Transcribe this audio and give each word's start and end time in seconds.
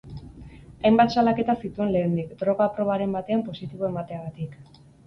Hainbat 0.87 1.13
salaketa 1.15 1.55
zituen 1.65 1.93
lehendik, 1.97 2.35
droga 2.43 2.71
probaren 2.79 3.17
batean 3.21 3.49
positibo 3.53 3.93
emateagatik. 3.93 4.63